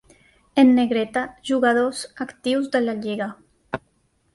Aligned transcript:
En 0.61 0.71
negreta 0.79 1.23
jugadors 1.51 2.03
actius 2.29 2.75
de 2.77 2.85
la 2.89 3.01
lliga. 3.05 3.33